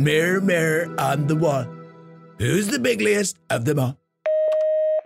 [0.00, 1.66] Mirror, mirror on the wall.
[2.38, 3.98] Who's the bigliest of them all?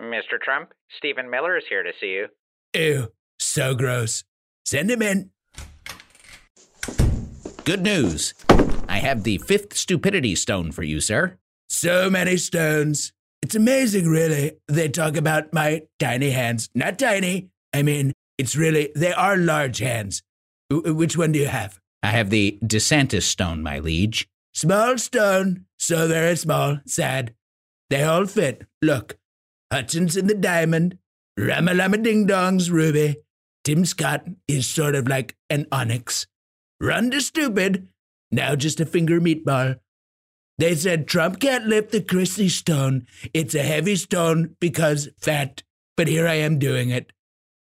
[0.01, 0.39] Mr.
[0.41, 2.27] Trump, Stephen Miller is here to see you.
[2.73, 4.23] Ew, so gross.
[4.63, 5.31] Send him in.
[7.65, 8.35] Good news.
[8.87, 11.39] I have the fifth stupidity stone for you, sir.
[11.67, 13.11] So many stones.
[13.41, 14.53] It's amazing, really.
[14.69, 16.69] They talk about my tiny hands.
[16.73, 17.49] Not tiny.
[17.73, 20.23] I mean, it's really, they are large hands.
[20.69, 21.81] W- which one do you have?
[22.01, 24.29] I have the DeSantis stone, my liege.
[24.55, 25.65] Small stone.
[25.77, 26.79] So very small.
[26.87, 27.35] Sad.
[27.89, 28.65] They all fit.
[28.81, 29.17] Look.
[29.71, 30.97] Hutchinson the diamond.
[31.37, 33.17] Ramalama Ding Dong's ruby.
[33.65, 36.27] Tim Scott is sort of like an onyx.
[36.79, 37.89] Run to stupid.
[38.31, 39.79] Now just a finger meatball.
[40.57, 43.05] They said Trump can't lift the Christie stone.
[43.33, 45.63] It's a heavy stone because fat.
[45.97, 47.11] But here I am doing it.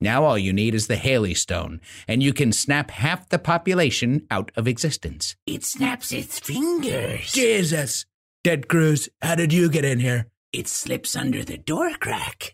[0.03, 4.27] Now all you need is the Haley stone, and you can snap half the population
[4.30, 5.38] out of existence.
[5.48, 7.31] It snaps its fingers.
[7.31, 8.05] Jesus.
[8.44, 10.27] Dead Cruz, how did you get in here?
[10.52, 12.53] It slips under the door crack.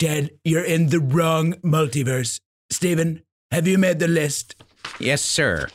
[0.00, 2.40] Dead, you're in the wrong multiverse.
[2.68, 3.22] Stephen,
[3.52, 4.56] have you made the list?
[4.98, 5.68] Yes, sir.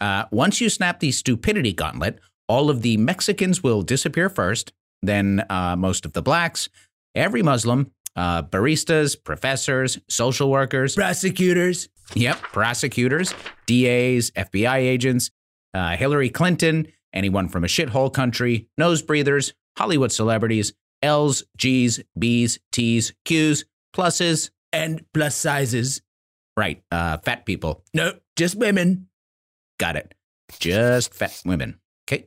[0.00, 5.44] Uh, once you snap the stupidity gauntlet, all of the Mexicans will disappear first, then
[5.50, 6.68] uh, most of the blacks,
[7.16, 11.88] every Muslim, uh, baristas, professors, social workers, Prosecutors.
[12.14, 13.32] yep, prosecutors,
[13.66, 15.30] DAs, FBI agents,
[15.72, 22.58] uh, Hillary Clinton, anyone from a shithole country, nose breathers, Hollywood celebrities, L's, G's, B's,
[22.72, 26.02] T's, Q's, pluses, And plus sizes.
[26.56, 27.84] right, uh, fat people.
[27.94, 29.06] No, just women.
[29.78, 30.14] Got it.
[30.58, 31.78] Just fat women.
[32.08, 32.26] Okay.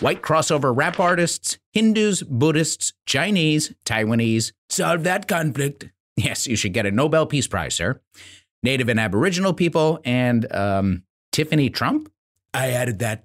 [0.00, 4.52] White crossover rap artists, Hindus, Buddhists, Chinese, Taiwanese.
[4.68, 5.88] Solve that conflict.
[6.16, 8.00] Yes, you should get a Nobel Peace Prize, sir.
[8.62, 12.10] Native and Aboriginal people, and um, Tiffany Trump?
[12.52, 13.24] I added that.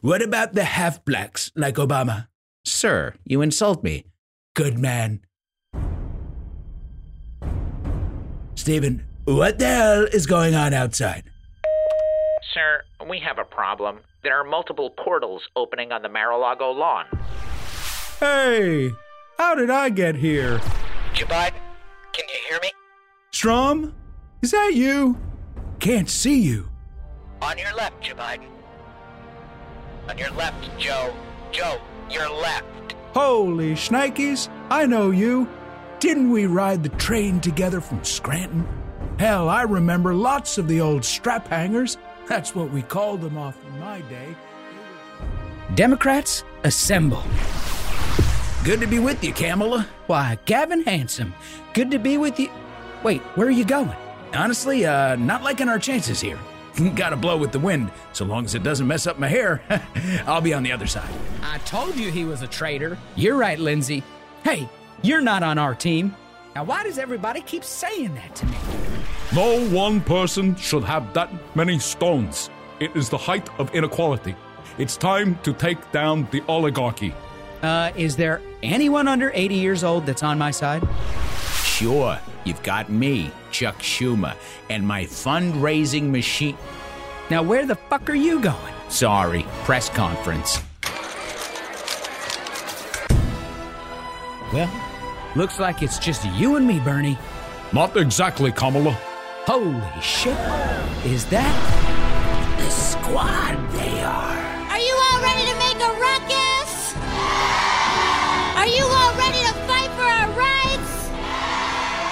[0.00, 2.28] What about the half blacks like Obama?
[2.64, 4.04] Sir, you insult me.
[4.54, 5.20] Good man.
[8.54, 11.24] Stephen, what the hell is going on outside?
[12.52, 14.00] Sir, we have a problem.
[14.22, 17.06] There are multiple portals opening on the Mar-a-Lago lawn.
[18.18, 18.90] Hey,
[19.38, 20.60] how did I get here?
[21.14, 21.54] Joe Biden,
[22.12, 22.72] can you hear me?
[23.30, 23.94] Strom?
[24.42, 25.16] Is that you?
[25.78, 26.68] Can't see you.
[27.42, 28.48] On your left, Joe Biden.
[30.08, 31.14] On your left, Joe.
[31.52, 31.80] Joe,
[32.10, 32.96] your left.
[33.14, 35.48] Holy shnikes, I know you.
[36.00, 38.66] Didn't we ride the train together from Scranton?
[39.20, 41.96] Hell, I remember lots of the old strap hangers.
[42.28, 44.36] That's what we called them off in my day.
[45.74, 47.22] Democrats, assemble.
[48.64, 49.88] Good to be with you, Kamala.
[50.06, 51.32] Why, Gavin Handsome,
[51.72, 52.50] good to be with you.
[53.02, 53.96] Wait, where are you going?
[54.34, 56.38] Honestly, uh, not liking our chances here.
[56.94, 57.90] Gotta blow with the wind.
[58.12, 59.62] So long as it doesn't mess up my hair,
[60.26, 61.08] I'll be on the other side.
[61.42, 62.98] I told you he was a traitor.
[63.16, 64.02] You're right, Lindsay.
[64.44, 64.68] Hey,
[65.02, 66.14] you're not on our team.
[66.54, 68.56] Now, why does everybody keep saying that to me?
[69.34, 72.48] No one person should have that many stones.
[72.80, 74.34] It is the height of inequality.
[74.78, 77.14] It's time to take down the oligarchy.
[77.62, 80.82] Uh, is there anyone under 80 years old that's on my side?
[81.62, 84.34] Sure, you've got me, Chuck Schumer,
[84.70, 86.56] and my fundraising machine.
[87.28, 88.74] Now, where the fuck are you going?
[88.88, 90.62] Sorry, press conference.
[94.54, 94.70] Well,
[95.36, 97.18] looks like it's just you and me, Bernie.
[97.74, 98.98] Not exactly, Kamala.
[99.48, 100.36] Holy shit.
[101.08, 101.56] Is that
[102.60, 104.40] The squad they are.
[104.68, 106.92] Are you all ready to make a ruckus?
[108.60, 110.92] Are you all ready to fight for our rights?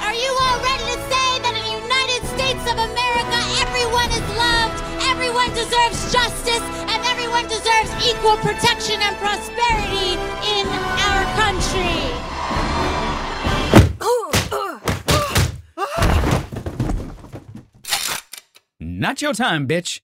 [0.00, 4.24] Are you all ready to say that in the United States of America, everyone is
[4.32, 10.16] loved, everyone deserves justice, and everyone deserves equal protection and prosperity
[10.56, 10.64] in
[11.04, 12.15] our country?
[19.06, 20.00] Not your time, bitch?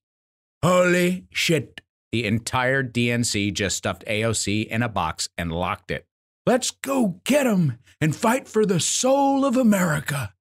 [0.63, 1.81] Holy shit.
[2.13, 6.07] The entire DNC just stuffed AOC in a box and locked it.
[6.47, 10.33] Let's go get 'em and fight for the soul of America.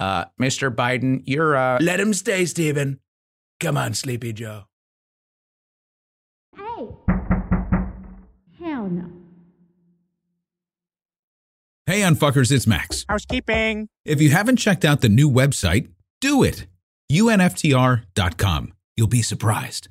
[0.00, 0.74] Uh, Mr.
[0.74, 2.98] Biden, you're, uh, Let him stay, Stephen.
[3.60, 4.64] Come on, Sleepy Joe.
[6.56, 6.88] Hey!
[8.58, 9.12] Hell no.
[11.86, 13.04] Hey, unfuckers, it's Max.
[13.08, 13.88] Housekeeping.
[14.04, 16.66] If you haven't checked out the new website, do it.
[17.10, 18.72] UNFTR.com.
[18.96, 19.88] You'll be surprised.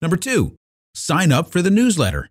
[0.00, 0.54] Number two,
[0.94, 2.28] sign up for the newsletter.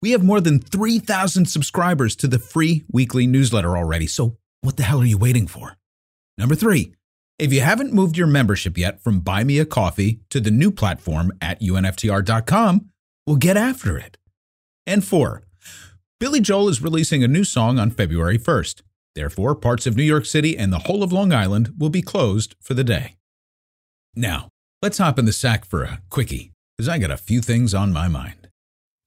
[0.00, 4.84] We have more than 3,000 subscribers to the free weekly newsletter already, so what the
[4.84, 5.76] hell are you waiting for?
[6.36, 6.94] Number three,
[7.38, 10.70] if you haven't moved your membership yet from Buy Me a Coffee to the new
[10.70, 12.90] platform at UNFTR.com,
[13.26, 14.18] we'll get after it.
[14.86, 15.42] And four,
[16.20, 18.82] Billy Joel is releasing a new song on February 1st.
[19.14, 22.54] Therefore, parts of New York City and the whole of Long Island will be closed
[22.60, 23.17] for the day.
[24.16, 24.48] Now,
[24.82, 27.92] let's hop in the sack for a quickie, because I got a few things on
[27.92, 28.48] my mind.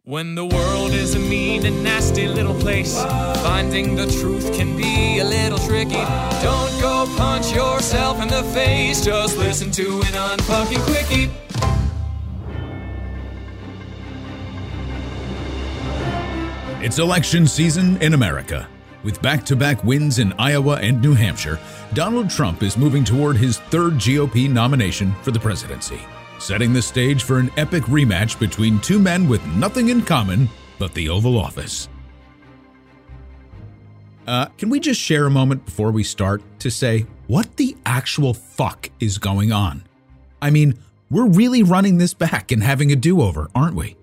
[0.03, 3.01] When the world is a mean and nasty little place,
[3.43, 5.93] finding the truth can be a little tricky.
[6.41, 11.29] Don't go punch yourself in the face, just listen to an unfucking quickie.
[16.83, 18.67] It's election season in America.
[19.03, 21.59] With back to back wins in Iowa and New Hampshire,
[21.93, 25.99] Donald Trump is moving toward his third GOP nomination for the presidency,
[26.39, 30.93] setting the stage for an epic rematch between two men with nothing in common but
[30.93, 31.89] the Oval Office.
[34.27, 38.35] Uh, can we just share a moment before we start to say what the actual
[38.35, 39.83] fuck is going on?
[40.41, 40.77] I mean,
[41.09, 43.95] we're really running this back and having a do over, aren't we?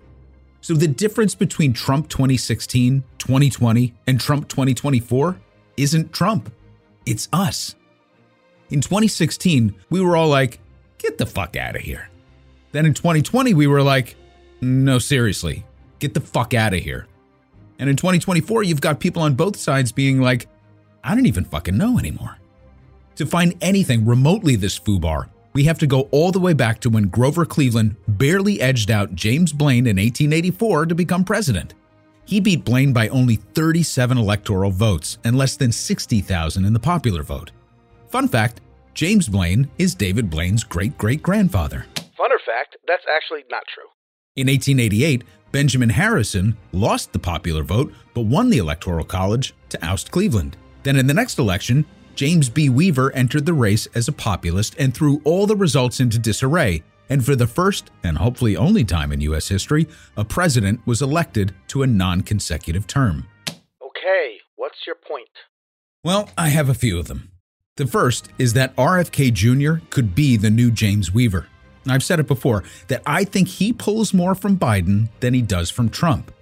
[0.61, 5.39] So, the difference between Trump 2016, 2020, and Trump 2024
[5.77, 6.51] isn't Trump,
[7.05, 7.75] it's us.
[8.69, 10.59] In 2016, we were all like,
[10.97, 12.09] get the fuck out of here.
[12.71, 14.15] Then in 2020, we were like,
[14.61, 15.65] no, seriously,
[15.99, 17.07] get the fuck out of here.
[17.79, 20.47] And in 2024, you've got people on both sides being like,
[21.03, 22.37] I don't even fucking know anymore.
[23.15, 26.89] To find anything remotely this foobar, we have to go all the way back to
[26.89, 31.73] when Grover Cleveland barely edged out James Blaine in 1884 to become president.
[32.25, 37.23] He beat Blaine by only 37 electoral votes and less than 60,000 in the popular
[37.23, 37.51] vote.
[38.09, 38.61] Fun fact
[38.93, 41.85] James Blaine is David Blaine's great great grandfather.
[41.95, 43.87] Funner fact, that's actually not true.
[44.35, 50.11] In 1888, Benjamin Harrison lost the popular vote but won the Electoral College to oust
[50.11, 50.57] Cleveland.
[50.83, 51.85] Then in the next election,
[52.19, 52.67] James B.
[52.67, 56.83] Weaver entered the race as a populist and threw all the results into disarray.
[57.07, 59.47] And for the first and hopefully only time in U.S.
[59.47, 59.87] history,
[60.17, 63.25] a president was elected to a non consecutive term.
[63.81, 65.29] Okay, what's your point?
[66.03, 67.31] Well, I have a few of them.
[67.77, 69.85] The first is that RFK Jr.
[69.89, 71.47] could be the new James Weaver.
[71.87, 75.69] I've said it before that I think he pulls more from Biden than he does
[75.69, 76.33] from Trump.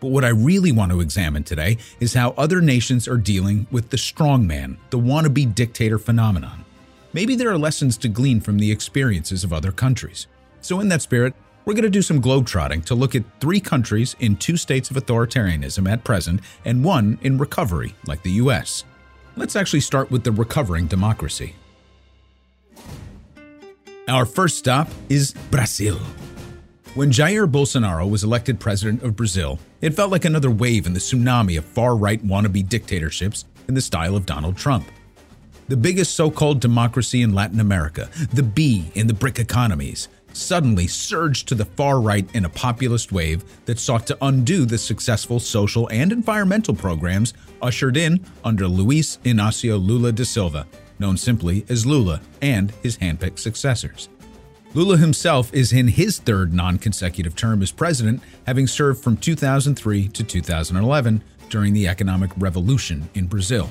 [0.00, 3.90] But what I really want to examine today is how other nations are dealing with
[3.90, 6.64] the strongman, the wannabe dictator phenomenon.
[7.12, 10.26] Maybe there are lessons to glean from the experiences of other countries.
[10.60, 11.34] So, in that spirit,
[11.64, 14.96] we're going to do some globetrotting to look at three countries in two states of
[14.96, 18.84] authoritarianism at present and one in recovery, like the US.
[19.36, 21.54] Let's actually start with the recovering democracy.
[24.08, 25.98] Our first stop is Brazil.
[26.94, 31.00] When Jair Bolsonaro was elected president of Brazil, it felt like another wave in the
[31.00, 34.88] tsunami of far right wannabe dictatorships in the style of Donald Trump.
[35.68, 40.86] The biggest so called democracy in Latin America, the B in the BRIC economies, suddenly
[40.86, 45.40] surged to the far right in a populist wave that sought to undo the successful
[45.40, 50.66] social and environmental programs ushered in under Luiz Inácio Lula da Silva,
[50.98, 54.08] known simply as Lula, and his handpicked successors.
[54.74, 60.08] Lula himself is in his third non consecutive term as president, having served from 2003
[60.08, 63.70] to 2011 during the economic revolution in Brazil.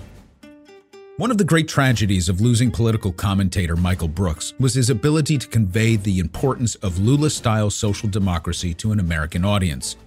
[1.17, 5.47] One of the great tragedies of losing political commentator Michael Brooks was his ability to
[5.47, 9.97] convey the importance of Lula style social democracy to an American audience.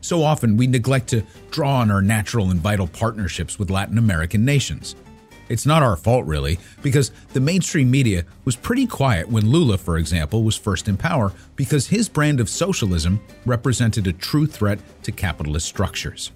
[0.00, 4.44] So often we neglect to draw on our natural and vital partnerships with Latin American
[4.44, 4.94] nations.
[5.48, 9.96] It's not our fault, really, because the mainstream media was pretty quiet when Lula, for
[9.96, 15.12] example, was first in power because his brand of socialism represented a true threat to
[15.12, 16.32] capitalist structures.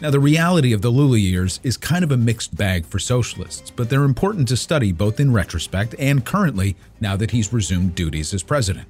[0.00, 3.70] Now, the reality of the Lula years is kind of a mixed bag for socialists,
[3.70, 8.32] but they're important to study both in retrospect and currently now that he's resumed duties
[8.32, 8.86] as president.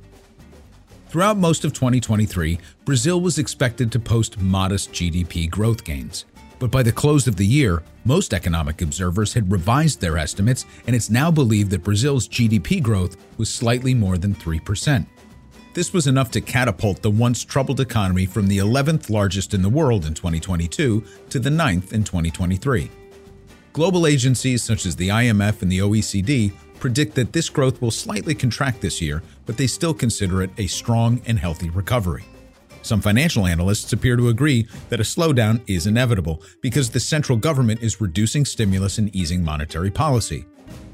[1.08, 6.26] Throughout most of 2023, Brazil was expected to post modest GDP growth gains.
[6.58, 10.96] But by the close of the year, most economic observers had revised their estimates, and
[10.96, 15.06] it's now believed that Brazil's GDP growth was slightly more than 3%.
[15.74, 19.68] This was enough to catapult the once troubled economy from the 11th largest in the
[19.68, 22.90] world in 2022 to the 9th in 2023.
[23.72, 28.34] Global agencies such as the IMF and the OECD predict that this growth will slightly
[28.34, 32.24] contract this year, but they still consider it a strong and healthy recovery.
[32.82, 37.82] Some financial analysts appear to agree that a slowdown is inevitable because the central government
[37.82, 40.46] is reducing stimulus and easing monetary policy.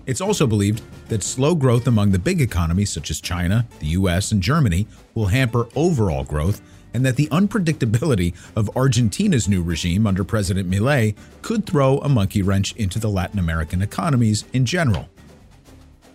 [0.06, 4.32] It's also believed that slow growth among the big economies such as China, the US,
[4.32, 6.60] and Germany will hamper overall growth,
[6.92, 12.42] and that the unpredictability of Argentina's new regime under President Milei could throw a monkey
[12.42, 15.08] wrench into the Latin American economies in general.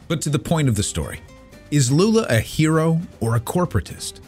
[0.08, 1.20] But to the point of the story
[1.72, 4.22] is Lula a hero or a corporatist?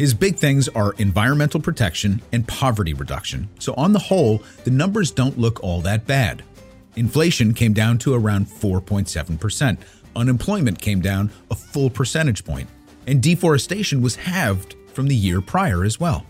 [0.00, 3.50] His big things are environmental protection and poverty reduction.
[3.58, 6.42] So, on the whole, the numbers don't look all that bad.
[6.96, 9.76] Inflation came down to around 4.7%.
[10.16, 12.70] Unemployment came down a full percentage point,
[13.06, 16.24] and deforestation was halved from the year prior as well.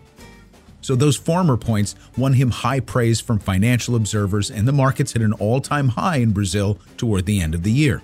[0.81, 5.23] So, those former points won him high praise from financial observers, and the markets hit
[5.23, 8.03] an all time high in Brazil toward the end of the year.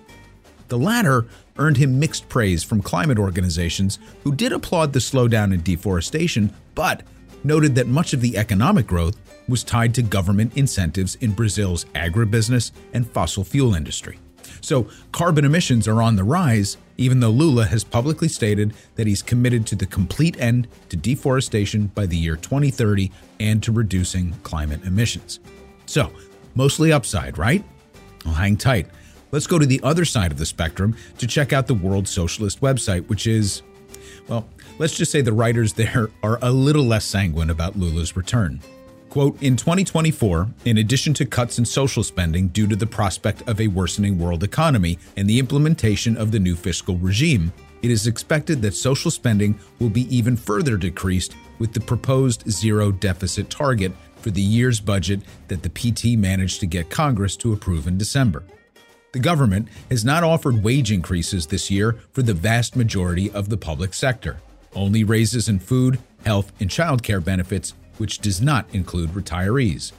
[0.68, 1.26] The latter
[1.58, 7.02] earned him mixed praise from climate organizations who did applaud the slowdown in deforestation, but
[7.44, 9.16] noted that much of the economic growth
[9.48, 14.18] was tied to government incentives in Brazil's agribusiness and fossil fuel industry.
[14.60, 19.22] So, carbon emissions are on the rise, even though Lula has publicly stated that he's
[19.22, 24.84] committed to the complete end to deforestation by the year 2030 and to reducing climate
[24.84, 25.40] emissions.
[25.86, 26.10] So,
[26.54, 27.64] mostly upside, right?
[28.24, 28.88] Well, hang tight.
[29.36, 32.62] Let's go to the other side of the spectrum to check out the World Socialist
[32.62, 33.60] website, which is,
[34.28, 38.60] well, let's just say the writers there are a little less sanguine about Lula's return.
[39.10, 43.60] Quote, in 2024, in addition to cuts in social spending due to the prospect of
[43.60, 47.52] a worsening world economy and the implementation of the new fiscal regime,
[47.82, 52.90] it is expected that social spending will be even further decreased with the proposed zero
[52.90, 57.86] deficit target for the year's budget that the PT managed to get Congress to approve
[57.86, 58.42] in December.
[59.16, 63.56] The government has not offered wage increases this year for the vast majority of the
[63.56, 64.36] public sector,
[64.74, 69.92] only raises in food, health, and childcare benefits which does not include retirees.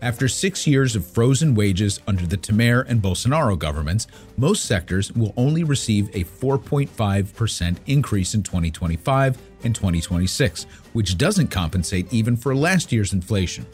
[0.00, 4.06] After six years of frozen wages under the Temer and Bolsonaro governments,
[4.38, 12.10] most sectors will only receive a 4.5% increase in 2025 and 2026, which doesn't compensate
[12.14, 13.66] even for last year's inflation.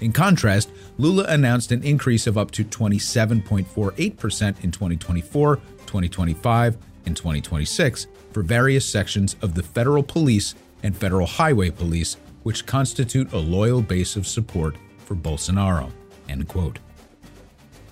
[0.00, 8.06] In contrast, Lula announced an increase of up to 27.48% in 2024, 2025, and 2026
[8.32, 13.82] for various sections of the federal police and federal highway police which constitute a loyal
[13.82, 15.90] base of support for Bolsonaro.
[16.28, 16.78] End quote.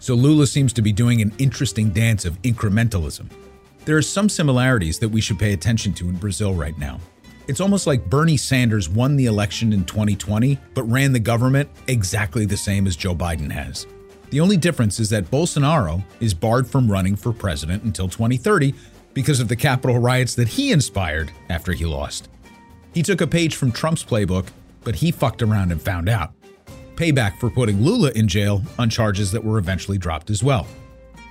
[0.00, 3.28] So Lula seems to be doing an interesting dance of incrementalism.
[3.84, 7.00] There are some similarities that we should pay attention to in Brazil right now.
[7.48, 12.44] It's almost like Bernie Sanders won the election in 2020, but ran the government exactly
[12.44, 13.86] the same as Joe Biden has.
[14.28, 18.74] The only difference is that Bolsonaro is barred from running for president until 2030
[19.14, 22.28] because of the Capitol riots that he inspired after he lost.
[22.92, 24.48] He took a page from Trump's playbook,
[24.84, 26.34] but he fucked around and found out.
[26.96, 30.66] Payback for putting Lula in jail on charges that were eventually dropped as well.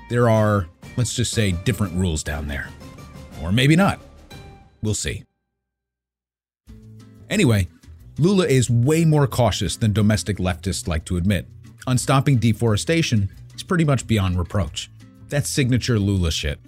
[0.09, 2.69] There are, let's just say, different rules down there.
[3.43, 3.99] Or maybe not.
[4.81, 5.26] We'll see.
[7.29, 7.67] Anyway,
[8.19, 11.47] Lula is way more cautious than domestic leftists like to admit.
[11.85, 14.89] On stopping deforestation, he's pretty much beyond reproach.
[15.29, 16.59] That's signature Lula shit.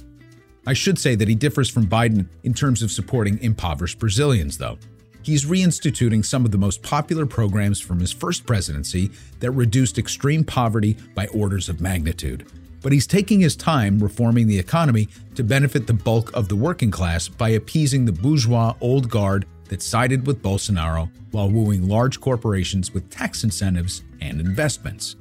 [0.68, 4.78] I should say that he differs from Biden in terms of supporting impoverished Brazilians, though.
[5.24, 10.44] He's reinstituting some of the most popular programs from his first presidency that reduced extreme
[10.44, 12.48] poverty by orders of magnitude.
[12.82, 16.92] But he's taking his time reforming the economy to benefit the bulk of the working
[16.92, 22.94] class by appeasing the bourgeois old guard that sided with Bolsonaro while wooing large corporations
[22.94, 25.16] with tax incentives and investments.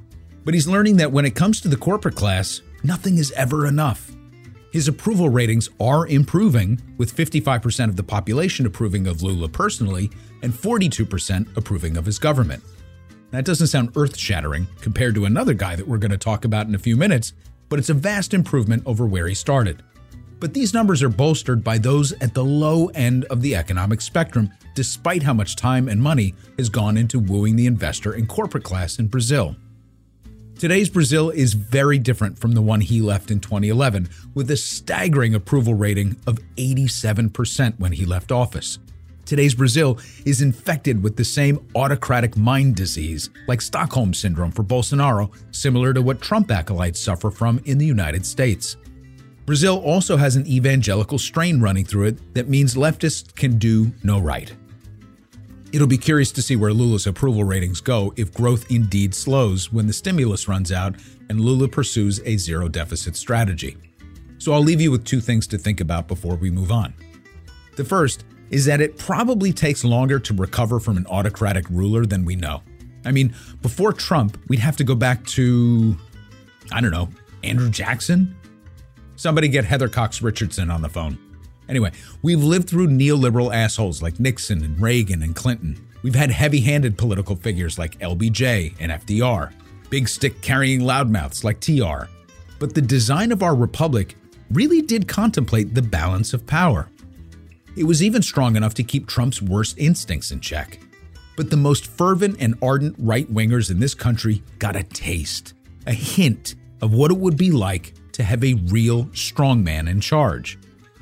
[0.45, 4.11] But he's learning that when it comes to the corporate class, nothing is ever enough.
[4.73, 10.11] His approval ratings are improving, with 55% of the population approving of Lula personally
[10.43, 12.63] and 42% approving of his government.
[13.31, 16.67] That doesn't sound earth shattering compared to another guy that we're going to talk about
[16.67, 17.33] in a few minutes,
[17.69, 19.83] but it's a vast improvement over where he started.
[20.41, 24.51] But these numbers are bolstered by those at the low end of the economic spectrum,
[24.75, 28.99] despite how much time and money has gone into wooing the investor and corporate class
[28.99, 29.57] in Brazil.
[30.59, 35.35] Today's Brazil is very different from the one he left in 2011, with a staggering
[35.35, 38.79] approval rating of 87% when he left office.
[39.25, 45.31] Today's Brazil is infected with the same autocratic mind disease, like Stockholm Syndrome for Bolsonaro,
[45.51, 48.77] similar to what Trump acolytes suffer from in the United States.
[49.49, 54.19] Brazil also has an evangelical strain running through it that means leftists can do no
[54.19, 54.55] right.
[55.73, 59.87] It'll be curious to see where Lula's approval ratings go if growth indeed slows when
[59.87, 60.97] the stimulus runs out
[61.31, 63.79] and Lula pursues a zero deficit strategy.
[64.37, 66.93] So I'll leave you with two things to think about before we move on.
[67.77, 72.27] The first is that it probably takes longer to recover from an autocratic ruler than
[72.27, 72.61] we know.
[73.07, 75.97] I mean, before Trump, we'd have to go back to,
[76.71, 77.09] I don't know,
[77.43, 78.37] Andrew Jackson?
[79.19, 81.19] Somebody get Heather Cox Richardson on the phone.
[81.69, 81.91] Anyway,
[82.23, 85.77] we've lived through neoliberal assholes like Nixon and Reagan and Clinton.
[86.05, 89.53] We've had heavy handed political figures like LBJ and FDR,
[89.91, 92.09] big stick carrying loudmouths like TR.
[92.61, 94.15] But the design of our republic
[94.53, 96.89] really did contemplate the balance of power.
[97.77, 100.79] It was even strong enough to keep Trump's worst instincts in check.
[101.37, 105.55] But the most fervent and ardent right wingers in this country got a taste,
[105.89, 110.59] a hint of what it would be like to have a real strongman in charge.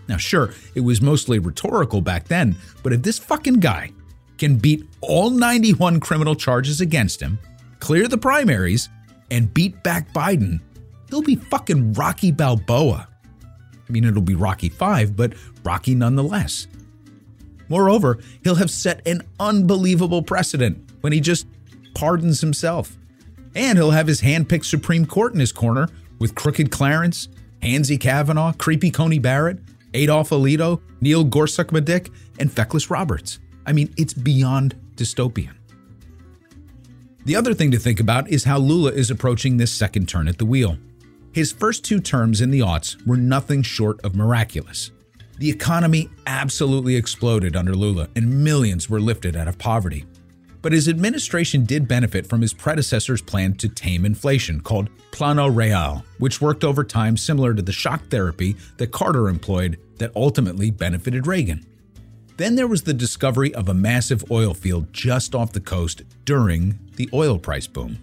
[0.06, 3.90] Now, sure, it was mostly rhetorical back then, but if this fucking guy
[4.38, 7.38] can beat all 91 criminal charges against him,
[7.80, 8.90] clear the primaries,
[9.30, 10.60] and beat back Biden,
[11.08, 13.08] he'll be fucking Rocky Balboa.
[13.88, 15.32] I mean, it'll be Rocky 5, but
[15.64, 16.66] Rocky nonetheless.
[17.68, 21.46] Moreover, he'll have set an unbelievable precedent when he just
[21.94, 22.96] pardons himself.
[23.54, 27.28] And he'll have his hand-picked Supreme Court in his corner with Crooked Clarence,
[27.62, 29.58] Hansy Kavanaugh, Creepy Coney Barrett,
[29.94, 33.38] Adolf Alito, Neil Gorsuch Madick, and Feckless Roberts.
[33.66, 35.54] I mean, it's beyond dystopian.
[37.24, 40.38] The other thing to think about is how Lula is approaching this second turn at
[40.38, 40.78] the wheel.
[41.32, 44.92] His first two terms in the aughts were nothing short of miraculous.
[45.38, 50.06] The economy absolutely exploded under Lula, and millions were lifted out of poverty.
[50.66, 56.04] But his administration did benefit from his predecessor's plan to tame inflation, called Plano Real,
[56.18, 61.28] which worked over time similar to the shock therapy that Carter employed that ultimately benefited
[61.28, 61.64] Reagan.
[62.36, 66.80] Then there was the discovery of a massive oil field just off the coast during
[66.96, 68.00] the oil price boom.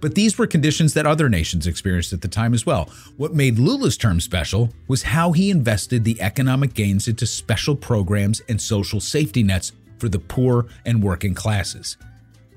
[0.00, 2.90] But these were conditions that other nations experienced at the time as well.
[3.18, 8.40] What made Lula's term special was how he invested the economic gains into special programs
[8.48, 11.96] and social safety nets for the poor and working classes.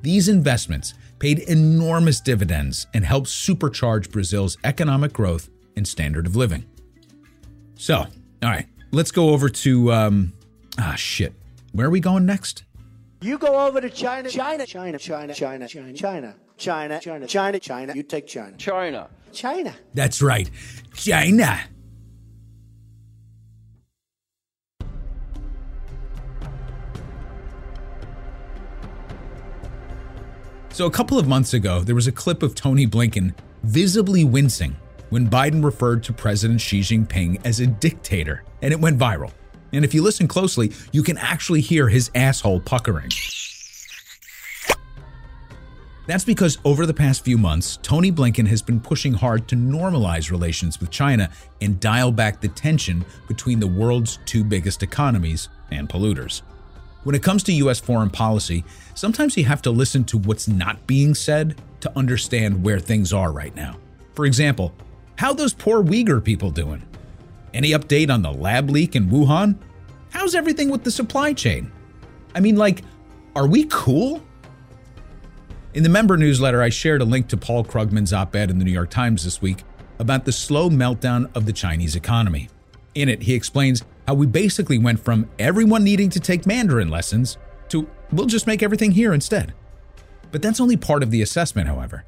[0.02, 6.66] These investments paid enormous dividends and helped supercharge Brazil's economic growth and standard of living.
[7.76, 8.08] So, all
[8.42, 10.34] right, let's go over to um,
[10.78, 11.34] ah shit.
[11.72, 12.64] Where are we going next?
[13.22, 17.94] You go over to China, China, China, China, China, China, China, China, China, China, China.
[17.96, 18.58] You take China.
[18.58, 19.10] China.
[19.32, 19.74] China.
[19.94, 20.50] That's right,
[20.94, 21.60] China.
[30.74, 34.76] So, a couple of months ago, there was a clip of Tony Blinken visibly wincing
[35.12, 39.32] when Biden referred to President Xi Jinping as a dictator, and it went viral.
[39.72, 43.12] And if you listen closely, you can actually hear his asshole puckering.
[46.08, 50.32] That's because over the past few months, Tony Blinken has been pushing hard to normalize
[50.32, 51.30] relations with China
[51.62, 56.42] and dial back the tension between the world's two biggest economies and polluters.
[57.04, 58.64] When it comes to US foreign policy,
[58.96, 63.32] sometimes you have to listen to what's not being said to understand where things are
[63.32, 63.78] right now.
[64.14, 64.74] For example,
[65.18, 66.82] how those poor Uyghur people doing?
[67.54, 69.58] Any update on the lab leak in Wuhan?
[70.12, 71.72] How's everything with the supply chain?
[72.34, 72.84] I mean, like,
[73.36, 74.24] are we cool?
[75.74, 78.66] In the member newsletter, I shared a link to Paul Krugman's op ed in the
[78.66, 79.64] New York Times this week
[80.00, 82.48] about the slow meltdown of the Chinese economy.
[82.96, 87.38] In it, he explains how we basically went from everyone needing to take Mandarin lessons
[87.70, 89.54] to we'll just make everything here instead.
[90.32, 92.06] But that's only part of the assessment, however.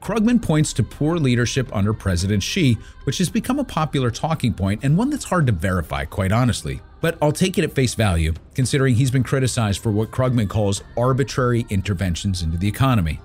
[0.00, 4.84] Krugman points to poor leadership under President Xi, which has become a popular talking point
[4.84, 6.80] and one that's hard to verify, quite honestly.
[7.00, 10.82] But I'll take it at face value, considering he's been criticized for what Krugman calls
[10.96, 13.20] arbitrary interventions into the economy.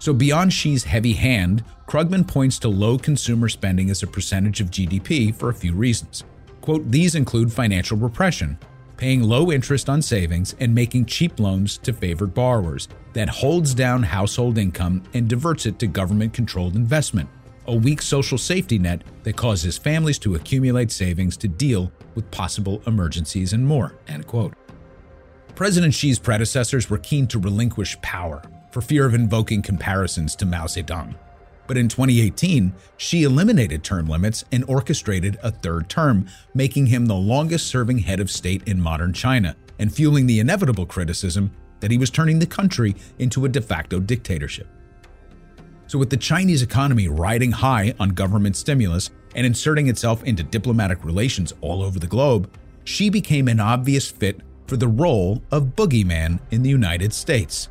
[0.00, 4.70] So, beyond Xi's heavy hand, Krugman points to low consumer spending as a percentage of
[4.70, 6.24] GDP for a few reasons.
[6.60, 8.58] Quote, these include financial repression,
[8.96, 14.02] paying low interest on savings, and making cheap loans to favored borrowers that holds down
[14.02, 17.28] household income and diverts it to government controlled investment,
[17.66, 22.82] a weak social safety net that causes families to accumulate savings to deal with possible
[22.86, 23.94] emergencies and more.
[24.08, 24.54] End quote.
[25.54, 30.66] President Xi's predecessors were keen to relinquish power for fear of invoking comparisons to Mao
[30.66, 31.14] Zedong.
[31.70, 37.14] But in 2018, Xi eliminated term limits and orchestrated a third term, making him the
[37.14, 41.96] longest serving head of state in modern China and fueling the inevitable criticism that he
[41.96, 44.66] was turning the country into a de facto dictatorship.
[45.86, 51.04] So, with the Chinese economy riding high on government stimulus and inserting itself into diplomatic
[51.04, 52.50] relations all over the globe,
[52.82, 57.68] Xi became an obvious fit for the role of boogeyman in the United States.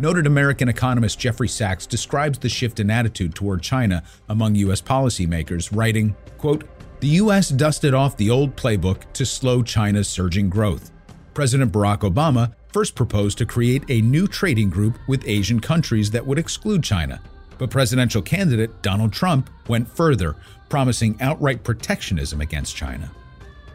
[0.00, 4.80] Noted American economist Jeffrey Sachs describes the shift in attitude toward China among U.S.
[4.80, 6.64] policymakers, writing, quote,
[7.00, 7.50] The U.S.
[7.50, 10.90] dusted off the old playbook to slow China's surging growth.
[11.34, 16.26] President Barack Obama first proposed to create a new trading group with Asian countries that
[16.26, 17.20] would exclude China.
[17.58, 20.34] But presidential candidate Donald Trump went further,
[20.70, 23.10] promising outright protectionism against China.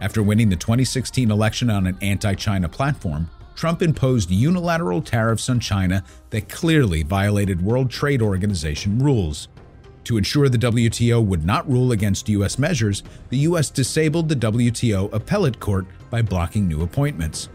[0.02, 5.60] After winning the 2016 election on an anti China platform, Trump imposed unilateral tariffs on
[5.60, 9.48] China that clearly violated World Trade Organization rules.
[10.04, 12.60] To ensure the WTO would not rule against U.S.
[12.60, 13.72] measures, the U.S.
[13.72, 17.50] disabled the WTO appellate court by blocking new appointments.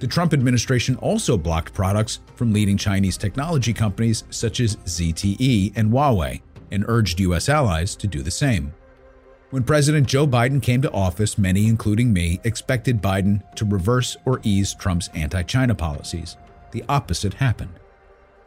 [0.00, 5.90] The Trump administration also blocked products from leading Chinese technology companies such as ZTE and
[5.90, 7.48] Huawei and urged U.S.
[7.48, 8.74] allies to do the same.
[9.54, 14.40] When President Joe Biden came to office, many, including me, expected Biden to reverse or
[14.42, 16.36] ease Trump's anti China policies.
[16.72, 17.70] The opposite happened.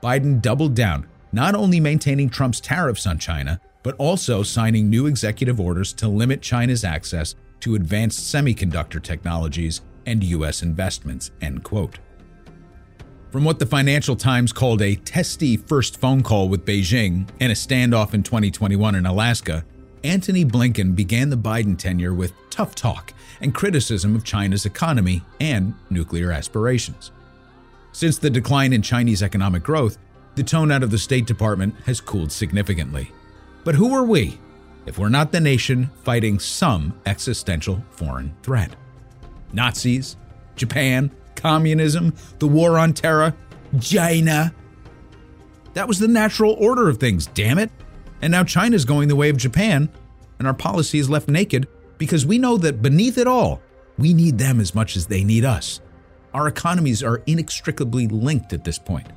[0.04, 5.62] Biden doubled down, not only maintaining Trump's tariffs on China, but also signing new executive
[5.62, 10.62] orders to limit China's access to advanced semiconductor technologies and U.S.
[10.62, 11.32] investments.
[11.39, 12.00] End quote.
[13.32, 17.56] From what the Financial Times called a testy first phone call with Beijing and a
[17.56, 19.63] standoff in 2021 in Alaska,
[20.08, 25.74] Antony Blinken began the Biden tenure with tough talk and criticism of China's economy and
[25.89, 27.12] nuclear aspirations.
[27.91, 29.98] Since the decline in Chinese economic growth,
[30.36, 33.12] the tone out of the State Department has cooled significantly.
[33.65, 34.39] But who are we
[34.86, 38.78] if we're not the nation fighting some existential foreign threat?
[39.52, 40.15] Nazis,
[40.56, 43.36] Japan, communism, the war on terror,
[43.82, 44.54] China.
[45.74, 47.72] That was the natural order of things, damn it.
[48.21, 49.89] And now China's going the way of Japan,
[50.39, 53.62] and our policy is left naked because we know that beneath it all,
[53.97, 55.82] we need them as much as they need us.
[56.34, 59.08] Our economies are inextricably linked at this point.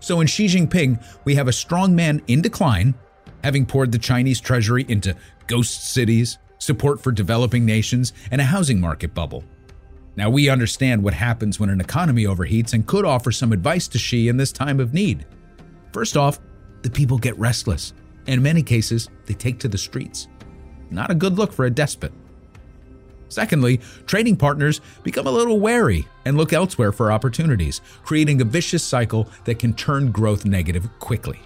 [0.00, 2.94] So in Xi Jinping, we have a strong man in decline,
[3.42, 8.80] having poured the Chinese treasury into ghost cities, support for developing nations, and a housing
[8.80, 9.44] market bubble.
[10.16, 13.98] Now we understand what happens when an economy overheats and could offer some advice to
[13.98, 15.26] Xi in this time of need.
[15.92, 16.38] First off,
[16.82, 17.92] the people get restless,
[18.32, 20.28] in many cases, they take to the streets.
[20.90, 22.12] Not a good look for a despot.
[23.28, 28.82] Secondly, trading partners become a little wary and look elsewhere for opportunities, creating a vicious
[28.82, 31.38] cycle that can turn growth negative quickly.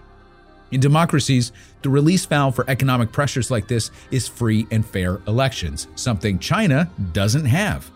[0.70, 5.88] In democracies, the release valve for economic pressures like this is free and fair elections,
[5.94, 7.90] something China doesn't have.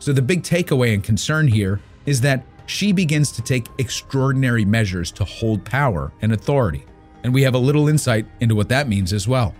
[0.00, 5.10] So, the big takeaway and concern here is that Xi begins to take extraordinary measures
[5.12, 6.84] to hold power and authority,
[7.22, 9.54] and we have a little insight into what that means as well.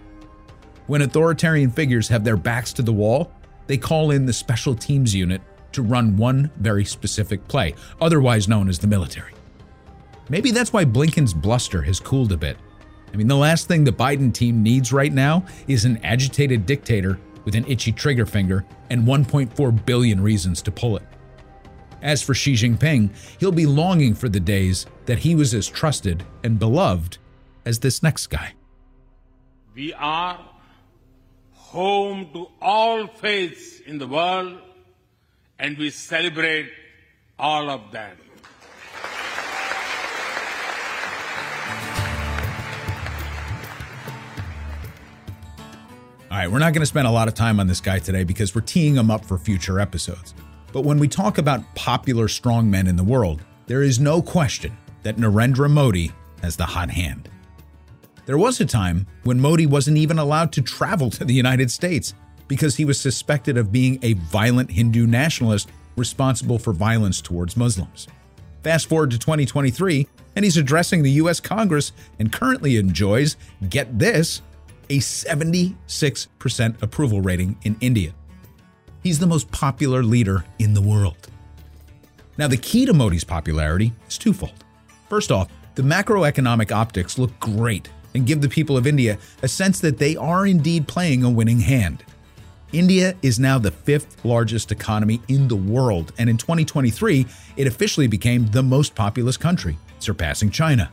[0.86, 3.32] When authoritarian figures have their backs to the wall,
[3.66, 5.42] they call in the special teams unit
[5.72, 9.34] to run one very specific play, otherwise known as the military.
[10.30, 12.56] Maybe that's why Blinken's bluster has cooled a bit.
[13.12, 17.18] I mean, the last thing the Biden team needs right now is an agitated dictator
[17.44, 21.02] with an itchy trigger finger and 1.4 billion reasons to pull it.
[22.02, 26.24] As for Xi Jinping, he'll be longing for the days that he was as trusted
[26.44, 27.18] and beloved
[27.68, 28.54] as this next guy.
[29.74, 30.40] We are
[31.52, 34.56] home to all faiths in the world,
[35.58, 36.70] and we celebrate
[37.38, 38.16] all of them.
[46.30, 48.24] All right, we're not going to spend a lot of time on this guy today
[48.24, 50.34] because we're teeing him up for future episodes.
[50.72, 55.16] But when we talk about popular strongmen in the world, there is no question that
[55.16, 57.28] Narendra Modi has the hot hand.
[58.28, 62.12] There was a time when Modi wasn't even allowed to travel to the United States
[62.46, 68.06] because he was suspected of being a violent Hindu nationalist responsible for violence towards Muslims.
[68.62, 73.38] Fast forward to 2023, and he's addressing the US Congress and currently enjoys,
[73.70, 74.42] get this,
[74.90, 78.12] a 76% approval rating in India.
[79.02, 81.28] He's the most popular leader in the world.
[82.36, 84.66] Now, the key to Modi's popularity is twofold.
[85.08, 89.80] First off, the macroeconomic optics look great and give the people of India a sense
[89.80, 92.04] that they are indeed playing a winning hand.
[92.72, 98.06] India is now the fifth largest economy in the world, and in 2023, it officially
[98.06, 100.90] became the most populous country, surpassing China.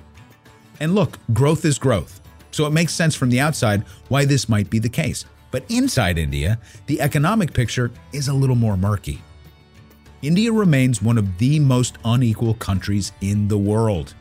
[0.80, 4.70] And look, growth is growth, so it makes sense from the outside why this might
[4.70, 5.26] be the case.
[5.52, 9.22] But inside India, the economic picture is a little more murky.
[10.22, 14.16] India remains one of the most unequal countries in the world.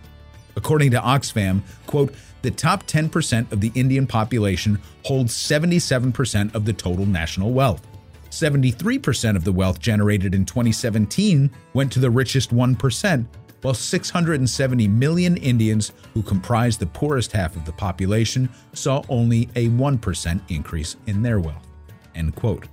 [0.57, 6.73] According to Oxfam, quote, the top 10% of the Indian population holds 77% of the
[6.73, 7.87] total national wealth.
[8.31, 13.27] 73% of the wealth generated in 2017 went to the richest 1%,
[13.63, 19.69] while 670 million Indians who comprise the poorest half of the population saw only a
[19.71, 21.67] 1% increase in their wealth.
[22.15, 22.69] End quote.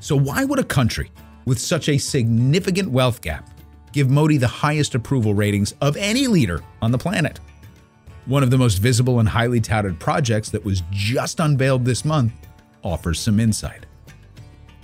[0.00, 1.12] So why would a country
[1.44, 3.48] with such a significant wealth gap
[3.98, 7.40] give Modi the highest approval ratings of any leader on the planet?
[8.26, 12.32] One of the most visible and highly touted projects that was just unveiled this month
[12.84, 13.86] offers some insight.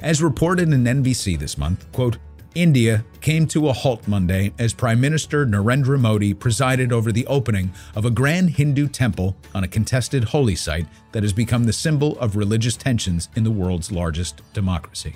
[0.00, 2.18] As reported in NBC this month, quote,
[2.56, 7.72] India came to a halt Monday as Prime Minister Narendra Modi presided over the opening
[7.94, 12.18] of a grand Hindu temple on a contested holy site that has become the symbol
[12.18, 15.14] of religious tensions in the world's largest democracy.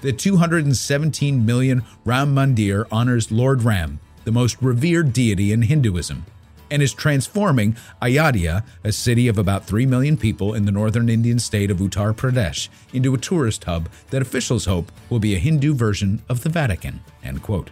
[0.00, 6.24] The 217 million Ram Mandir honors Lord Ram, the most revered deity in Hinduism,
[6.70, 11.40] and is transforming Ayodhya, a city of about 3 million people in the northern Indian
[11.40, 15.74] state of Uttar Pradesh, into a tourist hub that officials hope will be a Hindu
[15.74, 17.00] version of the Vatican.
[17.24, 17.70] End quote.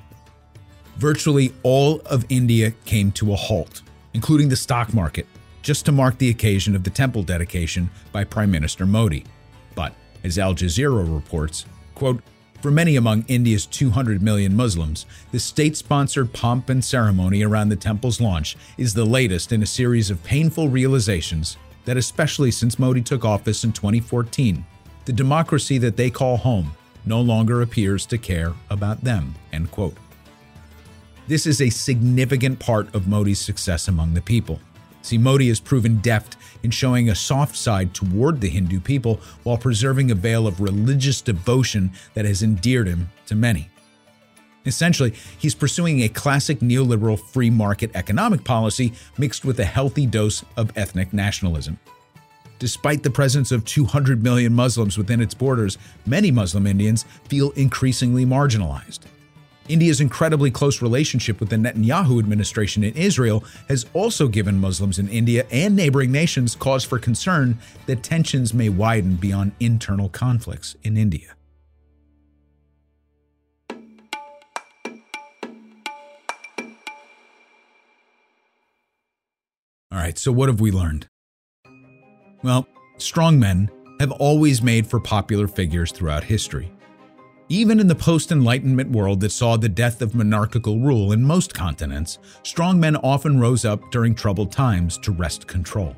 [0.96, 3.82] Virtually all of India came to a halt,
[4.14, 5.28] including the stock market,
[5.62, 9.22] just to mark the occasion of the temple dedication by Prime Minister Modi.
[9.76, 9.92] But,
[10.24, 12.22] as Al Jazeera reports, quote,
[12.62, 17.76] for many among India's 200 million Muslims, the state sponsored pomp and ceremony around the
[17.76, 23.02] temple's launch is the latest in a series of painful realizations that, especially since Modi
[23.02, 24.64] took office in 2014,
[25.04, 26.72] the democracy that they call home
[27.04, 29.34] no longer appears to care about them.
[29.52, 29.96] End quote.
[31.28, 34.60] This is a significant part of Modi's success among the people.
[35.06, 39.56] See, Modi has proven deft in showing a soft side toward the Hindu people while
[39.56, 43.70] preserving a veil of religious devotion that has endeared him to many.
[44.64, 50.44] Essentially, he's pursuing a classic neoliberal free market economic policy mixed with a healthy dose
[50.56, 51.78] of ethnic nationalism.
[52.58, 58.26] Despite the presence of 200 million Muslims within its borders, many Muslim Indians feel increasingly
[58.26, 59.02] marginalized.
[59.68, 65.08] India's incredibly close relationship with the Netanyahu administration in Israel has also given Muslims in
[65.08, 70.96] India and neighboring nations cause for concern that tensions may widen beyond internal conflicts in
[70.96, 71.34] India.
[79.92, 81.06] All right, so what have we learned?
[82.42, 86.70] Well, strong men have always made for popular figures throughout history.
[87.48, 91.54] Even in the post Enlightenment world that saw the death of monarchical rule in most
[91.54, 95.94] continents, strong men often rose up during troubled times to wrest control.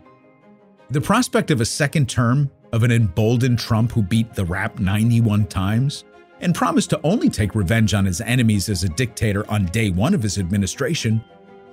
[0.90, 5.46] The prospect of a second term of an emboldened Trump who beat the rap 91
[5.46, 6.04] times
[6.40, 10.12] and promised to only take revenge on his enemies as a dictator on day one
[10.12, 11.24] of his administration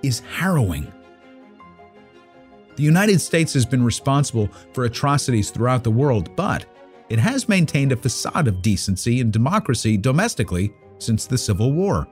[0.04, 0.92] is harrowing.
[2.78, 6.66] The United States has been responsible for atrocities throughout the world, but
[7.10, 12.08] it has maintained a facade of decency and democracy domestically since the Civil War.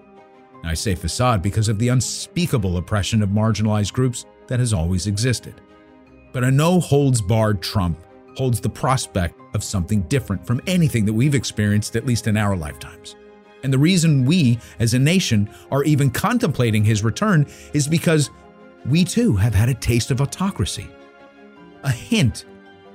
[0.63, 5.61] I say facade because of the unspeakable oppression of marginalized groups that has always existed.
[6.31, 7.99] But a no holds barred Trump
[8.37, 12.55] holds the prospect of something different from anything that we've experienced, at least in our
[12.55, 13.15] lifetimes.
[13.63, 18.29] And the reason we, as a nation, are even contemplating his return is because
[18.85, 20.87] we too have had a taste of autocracy,
[21.83, 22.45] a hint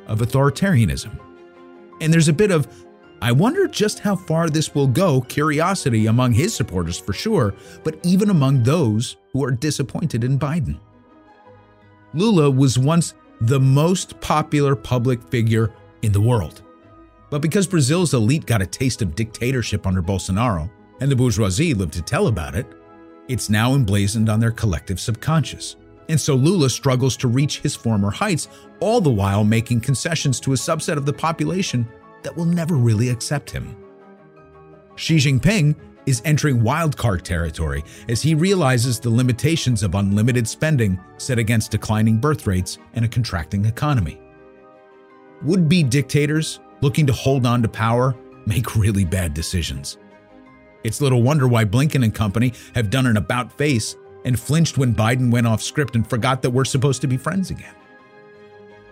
[0.07, 1.19] of authoritarianism.
[2.01, 2.67] And there's a bit of,
[3.21, 7.99] I wonder just how far this will go curiosity among his supporters for sure, but
[8.05, 10.79] even among those who are disappointed in Biden.
[12.15, 16.63] Lula was once the most popular public figure in the world.
[17.31, 21.93] But because Brazil's elite got a taste of dictatorship under Bolsonaro, and the bourgeoisie lived
[21.95, 22.67] to tell about it,
[23.29, 25.77] it's now emblazoned on their collective subconscious.
[26.09, 28.49] And so Lula struggles to reach his former heights,
[28.81, 31.87] all the while making concessions to a subset of the population
[32.23, 33.77] that will never really accept him.
[34.97, 41.39] Xi Jinping is entering wildcard territory as he realizes the limitations of unlimited spending set
[41.39, 44.19] against declining birth rates and a contracting economy.
[45.43, 48.17] Would be dictators looking to hold on to power
[48.47, 49.99] make really bad decisions.
[50.83, 53.95] It's little wonder why Blinken and company have done an about face
[54.29, 57.51] and flinched when Biden went off script and forgot that we're supposed to be friends
[57.51, 57.75] again.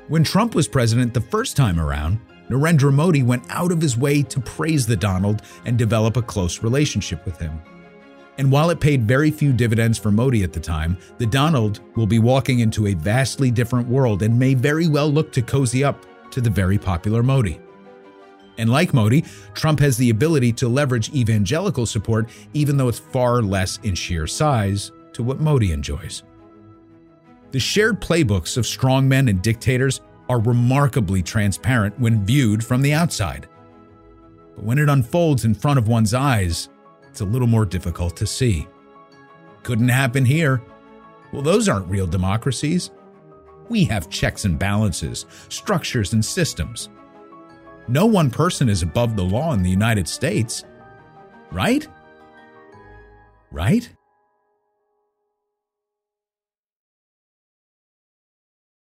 [0.09, 2.19] When Trump was president the first time around,
[2.49, 6.63] Narendra Modi went out of his way to praise the Donald and develop a close
[6.63, 7.61] relationship with him.
[8.39, 12.07] And while it paid very few dividends for Modi at the time, the Donald will
[12.07, 16.07] be walking into a vastly different world and may very well look to cozy up
[16.31, 17.61] to the very popular Modi.
[18.57, 19.23] And like Modi,
[19.53, 24.27] Trump has the ability to leverage evangelical support, even though it's far less in sheer
[24.27, 26.23] size to what Modi enjoys.
[27.51, 33.49] The shared playbooks of strongmen and dictators are remarkably transparent when viewed from the outside.
[34.55, 36.69] But when it unfolds in front of one's eyes,
[37.09, 38.67] it's a little more difficult to see.
[39.63, 40.63] Couldn't happen here.
[41.33, 42.91] Well, those aren't real democracies.
[43.71, 46.91] We have checks and balances, structures and systems.
[47.89, 50.65] No one person is above the law in the United States.
[51.51, 51.89] Right?
[53.51, 53.96] Right?